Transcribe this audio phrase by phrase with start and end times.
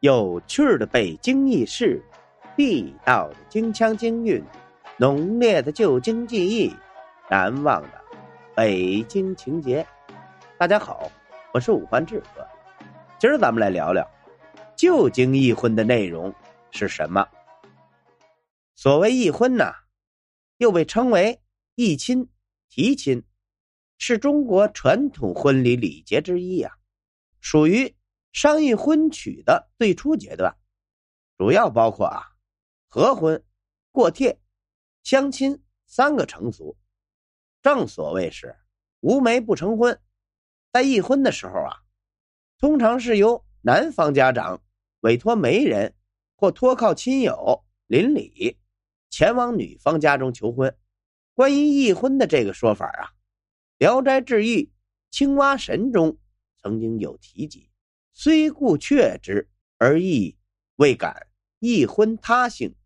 [0.00, 2.02] 有趣的北京轶事，
[2.56, 4.42] 地道的京腔京韵，
[4.98, 6.74] 浓烈的旧京记忆，
[7.28, 8.02] 难忘的
[8.56, 9.86] 北京情节。
[10.56, 11.12] 大家好，
[11.52, 12.48] 我是五环志哥，
[13.18, 14.10] 今儿咱们来聊聊
[14.74, 16.34] 旧京议婚的内容
[16.70, 17.28] 是什么。
[18.76, 19.70] 所谓议婚呐，
[20.56, 21.38] 又被称为
[21.74, 22.26] 议亲、
[22.70, 23.22] 提亲，
[23.98, 26.72] 是中国传统婚礼礼节之一呀，
[27.42, 27.94] 属于。
[28.32, 30.56] 商议婚娶的最初阶段，
[31.36, 32.32] 主要包括啊，
[32.88, 33.44] 合婚、
[33.90, 34.40] 过帖、
[35.02, 36.76] 相亲三个成俗。
[37.62, 38.56] 正所谓是
[39.00, 40.00] 无媒不成婚。
[40.72, 41.82] 在议婚的时候啊，
[42.58, 44.62] 通常是由男方家长
[45.00, 45.94] 委托媒人
[46.36, 48.56] 或托靠亲友邻里
[49.10, 50.76] 前往女方家中求婚。
[51.34, 53.06] 关于议婚的这个说法啊，
[53.78, 54.66] 《聊斋志异·
[55.10, 56.18] 青蛙神》中
[56.62, 57.69] 曾经有提及。
[58.22, 59.48] 虽故却之，
[59.78, 60.36] 而亦
[60.76, 61.26] 未敢
[61.58, 62.76] 议婚他姓。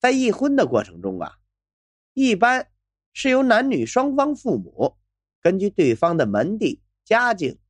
[0.00, 1.38] 在议婚的过程中啊，
[2.14, 2.68] 一般
[3.12, 4.96] 是由男女双方父母
[5.40, 7.60] 根据对方的门第、家境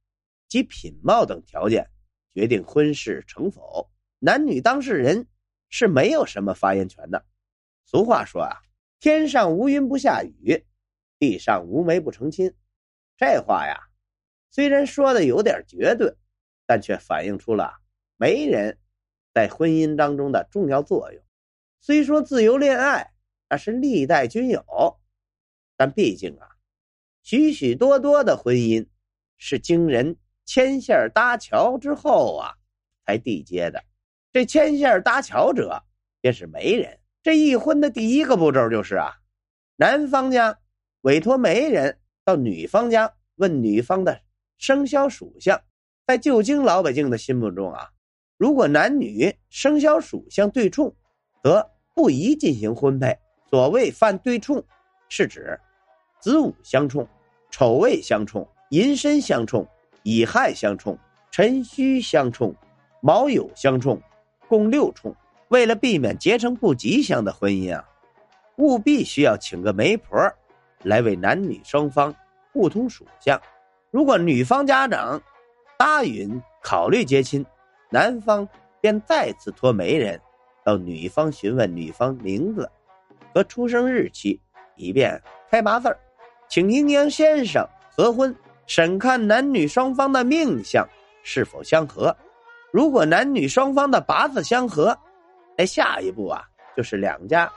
[0.48, 1.91] 及品貌等条件
[2.33, 3.91] 决定婚事成否。
[4.19, 5.29] 男女当事人
[5.69, 7.27] 是没有什么发言权的。
[7.84, 8.56] 俗话说啊
[9.01, 10.64] ：“天上无云不下雨，
[11.19, 12.55] 地上无媒不成亲。”
[13.19, 13.79] 这话呀，
[14.51, 16.17] 虽然说的有点绝对。
[16.73, 17.75] 但却反映出了
[18.17, 18.78] 媒人
[19.34, 21.23] 在婚姻当中的重要作用。
[21.83, 23.12] 虽说自由恋爱
[23.51, 24.64] 那是历代均有，
[25.77, 26.48] 但毕竟啊，
[27.23, 28.89] 许许多多的婚姻
[29.37, 32.55] 是经人牵线搭桥之后啊
[33.05, 33.84] 才缔结的。
[34.33, 35.84] 这牵线搭桥者
[36.23, 36.98] 便是媒人。
[37.23, 39.12] 这一婚的第一个步骤就是啊，
[39.77, 40.59] 男方家
[41.03, 44.23] 委托媒人到女方家问女方的
[44.57, 45.62] 生肖属相。
[46.06, 47.89] 在旧京老百姓的心目中啊，
[48.36, 50.95] 如果男女生肖属相对冲，
[51.42, 53.17] 则不宜进行婚配。
[53.48, 54.64] 所谓犯对冲，
[55.08, 55.58] 是指
[56.20, 57.07] 子午相冲、
[57.51, 59.67] 丑未相冲、寅申相冲、
[60.02, 60.98] 乙亥相冲、
[61.30, 62.55] 辰戌相冲、
[63.01, 64.01] 卯酉相冲，
[64.48, 65.14] 共六冲。
[65.48, 67.84] 为了避免结成不吉祥的婚姻啊，
[68.57, 70.19] 务必需要请个媒婆
[70.83, 72.14] 来为男女双方
[72.52, 73.40] 互通属相。
[73.90, 75.23] 如果女方家长，
[75.83, 77.45] 答允考虑结亲，
[77.91, 78.48] 男方
[78.81, 80.20] 便再次托媒人
[80.63, 82.70] 到女方询问女方名字
[83.35, 84.41] 和出生日期，
[84.77, 85.20] 以便
[85.51, 85.93] 开八字
[86.48, 88.33] 请阴阳先生合婚，
[88.69, 90.89] 审看男女双方的命相
[91.25, 92.17] 是否相合。
[92.70, 94.97] 如果男女双方的八字相合，
[95.59, 96.45] 那下一步啊
[96.77, 97.53] 就是两家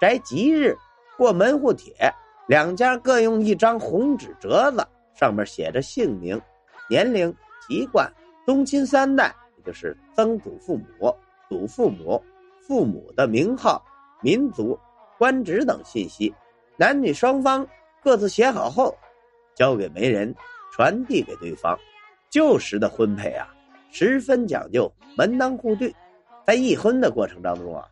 [0.00, 0.74] 宅吉日，
[1.18, 1.92] 过门户帖，
[2.46, 4.82] 两家各用一张红纸折子，
[5.14, 6.40] 上面写着姓名、
[6.88, 7.30] 年龄。
[7.68, 8.10] 籍贯、
[8.46, 11.14] 宗亲三代，也就是曾祖父母、
[11.48, 12.22] 祖父母、
[12.60, 13.84] 父母的名号、
[14.22, 14.78] 民族、
[15.18, 16.34] 官职等信息，
[16.76, 17.66] 男女双方
[18.02, 18.96] 各自写好后，
[19.54, 20.34] 交给媒人
[20.72, 21.78] 传递给对方。
[22.30, 23.48] 旧时的婚配啊，
[23.90, 25.94] 十分讲究门当户对。
[26.46, 27.86] 在议婚的过程当中啊，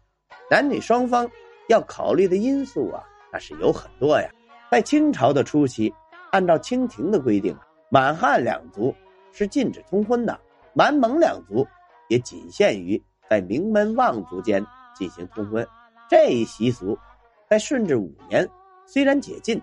[0.51, 1.29] 男女双方
[1.69, 4.31] 要考虑的因素啊，那是有很多呀。
[4.71, 5.93] 在清朝的初期，
[6.31, 7.57] 按照清廷的规定，
[7.91, 8.95] 满汉两族。
[9.37, 10.41] 是禁止通婚的，
[10.73, 11.67] 满蒙两族
[12.09, 14.65] 也仅限于在名门望族间
[14.95, 15.67] 进行通婚。
[16.09, 16.99] 这一习俗
[17.47, 18.49] 在顺治五年
[18.87, 19.61] 虽然解禁，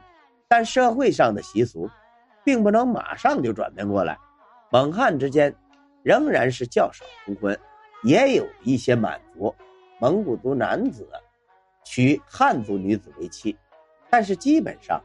[0.48, 1.90] 但社会上的习俗
[2.44, 4.16] 并不能马上就转变过来。
[4.70, 5.56] 蒙汉之间
[6.04, 7.60] 仍然是较少通婚，
[8.04, 9.56] 也有一些满族、
[10.00, 11.10] 蒙古族男子
[11.84, 13.58] 娶汉族女子为妻，
[14.12, 15.02] 但是基本上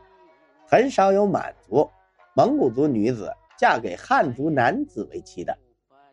[0.66, 1.88] 很少有满族、
[2.34, 3.32] 蒙古族女子。
[3.58, 5.58] 嫁给汉族男子为妻的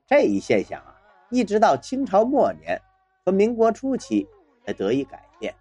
[0.07, 2.81] 这一现象啊，一直到清朝末年
[3.23, 4.27] 和民国初期
[4.65, 5.53] 才得以改变。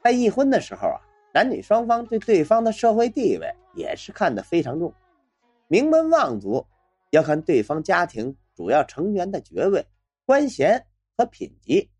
[0.00, 1.00] 在议婚的时候啊，
[1.34, 4.94] 男女双方对对方的社会地位也是看得非常重。
[5.66, 6.64] 名门望族
[7.10, 9.84] 要看对方家庭主要成员的爵位、
[10.24, 10.86] 官衔
[11.16, 11.90] 和品级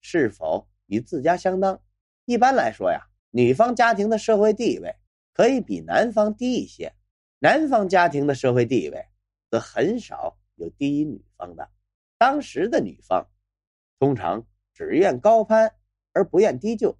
[0.00, 1.78] 是否与自家相当。
[2.24, 4.92] 一般来说呀，女方家庭的社会地位
[5.32, 6.92] 可以比男方低一些。
[7.40, 9.06] 男方家庭的社会地位，
[9.48, 11.70] 则很少有低于女方的。
[12.18, 13.24] 当时的女方，
[14.00, 14.44] 通常
[14.74, 15.72] 只愿高攀
[16.12, 16.98] 而不愿低就，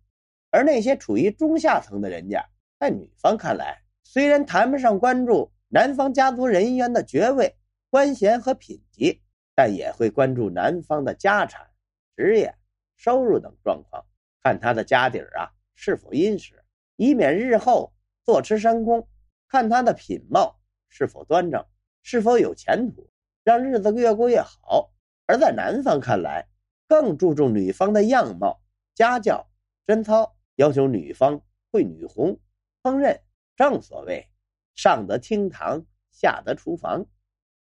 [0.50, 2.48] 而那些处于中下层的人家，
[2.78, 7.52] 在女方看来，虽然谈不上关注男方家族人员的爵位、
[7.90, 9.20] 官衔和品级，
[9.56, 11.68] 但也会关注男方的家产、
[12.14, 12.54] 职业、
[12.94, 14.06] 收入等状况，
[14.44, 16.62] 看他的家底儿啊是否殷实，
[16.94, 17.92] 以免日后
[18.22, 19.04] 坐吃山空。
[19.48, 21.64] 看他的品貌是否端正，
[22.02, 23.10] 是否有前途，
[23.42, 24.92] 让日子越过越好。
[25.26, 26.46] 而在男方看来，
[26.86, 28.62] 更注重女方的样貌、
[28.94, 29.46] 家教、
[29.84, 32.38] 贞操，要求女方会女红、
[32.82, 33.20] 烹饪。
[33.56, 34.28] 正所谓，
[34.76, 37.04] 上得厅堂，下得厨房。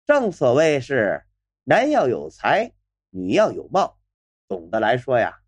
[0.07, 1.25] 正所谓是，
[1.65, 2.73] 男要有才，
[3.11, 3.99] 女要有貌。
[4.47, 5.41] 总的来说呀，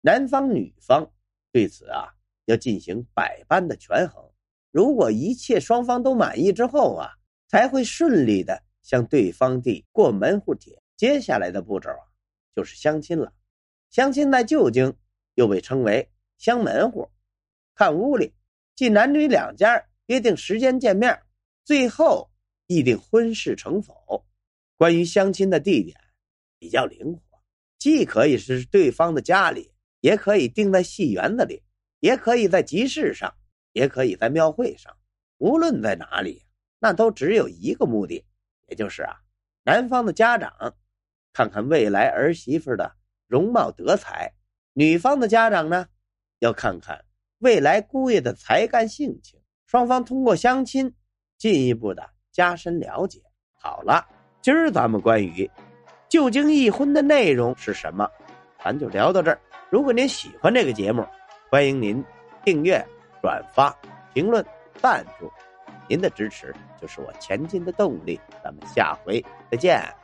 [0.00, 1.12] 男方女方
[1.52, 2.14] 对此啊
[2.46, 4.31] 要进行百般的权衡。
[4.72, 7.12] 如果一切双方都满意之后啊，
[7.46, 10.82] 才会顺利的向对方递过门户帖。
[10.96, 12.10] 接下来的步骤啊。
[12.54, 13.32] 就是相亲了，
[13.88, 14.94] 相亲在旧京
[15.36, 17.08] 又被称为相门户，
[17.74, 18.34] 看屋里，
[18.74, 21.18] 即男女两家约定时间见面，
[21.64, 22.30] 最后
[22.66, 24.22] 议定婚事成否。
[24.76, 25.96] 关于相亲的地点
[26.58, 27.22] 比较灵活，
[27.78, 31.62] 既可以是对方的家里，也可以定在戏园子里，
[32.00, 33.34] 也可以在集市上，
[33.72, 34.94] 也可以在庙会上。
[35.38, 36.44] 无论在哪里，
[36.78, 38.24] 那都只有一个目的，
[38.68, 39.16] 也就是啊，
[39.64, 40.52] 男方的家长。
[41.32, 42.92] 看看未来儿媳妇的
[43.26, 44.30] 容貌德才，
[44.74, 45.86] 女方的家长呢，
[46.40, 47.02] 要看看
[47.38, 49.40] 未来姑爷的才干性情。
[49.66, 50.94] 双方通过相亲，
[51.38, 53.18] 进一步的加深了解。
[53.54, 54.06] 好了，
[54.42, 55.50] 今儿咱们关于
[56.08, 58.06] 旧京一婚的内容是什么，
[58.62, 59.40] 咱就聊到这儿。
[59.70, 61.02] 如果您喜欢这个节目，
[61.50, 62.04] 欢迎您
[62.44, 62.86] 订阅、
[63.22, 63.74] 转发、
[64.12, 65.30] 评论、赞助，
[65.88, 68.20] 您的支持就是我前进的动力。
[68.42, 70.01] 咱们下回再见。